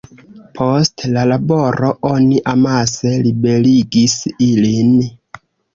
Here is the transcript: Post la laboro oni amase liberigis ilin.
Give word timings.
Post 0.59 1.03
la 1.17 1.25
laboro 1.33 1.91
oni 2.13 2.41
amase 2.55 3.15
liberigis 3.29 4.21
ilin. 4.51 4.95